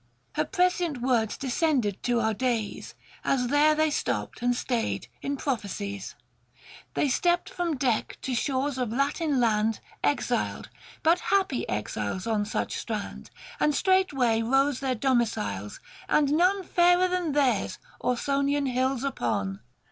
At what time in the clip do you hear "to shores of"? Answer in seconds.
8.23-8.91